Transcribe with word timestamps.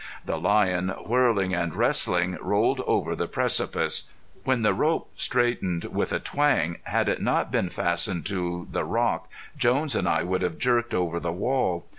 The 0.25 0.39
lion, 0.39 0.89
whirling 1.05 1.53
and 1.53 1.75
wrestling, 1.75 2.35
rolled 2.41 2.81
over 2.87 3.15
the 3.15 3.27
precipice. 3.27 4.11
When 4.43 4.63
the 4.63 4.73
rope 4.73 5.11
straightened 5.15 5.85
with 5.85 6.11
a 6.11 6.19
twang, 6.19 6.77
had 6.85 7.07
it 7.07 7.21
not 7.21 7.51
been 7.51 7.69
fastened 7.69 8.25
to 8.25 8.67
the 8.71 8.83
rock, 8.83 9.29
Jones 9.55 9.93
and 9.93 10.09
I 10.09 10.23
would 10.23 10.41
have 10.41 10.57
jerked 10.57 10.95
over 10.95 11.19
the 11.19 11.31
wall. 11.31 11.85